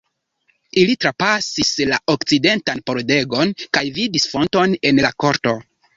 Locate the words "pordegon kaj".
2.89-3.85